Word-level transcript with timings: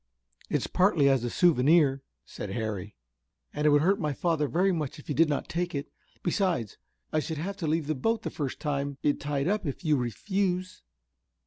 "It's 0.49 0.65
partly 0.65 1.07
as 1.09 1.23
a 1.23 1.29
souvenir," 1.29 2.01
said 2.25 2.49
Harry, 2.49 2.95
"and 3.53 3.67
it 3.67 3.69
would 3.69 3.83
hurt 3.83 3.99
my 3.99 4.13
father 4.13 4.47
very 4.47 4.71
much 4.71 4.97
if 4.97 5.07
you 5.07 5.13
did 5.13 5.29
not 5.29 5.47
take 5.47 5.75
it. 5.75 5.91
Besides, 6.23 6.79
I 7.13 7.19
should 7.19 7.37
have 7.37 7.57
to 7.57 7.67
leave 7.67 7.85
the 7.85 7.93
boat 7.93 8.23
the 8.23 8.31
first 8.31 8.59
time 8.59 8.97
it 9.03 9.19
tied 9.19 9.47
up, 9.47 9.67
if 9.67 9.85
you 9.85 9.97
refuse." 9.97 10.81